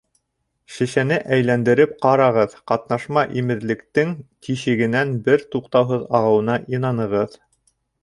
-шешәне 0.77 1.19
әйләндереп 1.37 1.93
ҡарағыҙ: 2.05 2.57
ҡатнашма 2.73 3.27
имеҙлектең 3.43 4.17
тишегенән 4.49 5.15
бер 5.29 5.49
туҡтауһыҙ 5.57 6.13
ағыуына 6.23 6.61
инанығыҙ. 6.79 7.43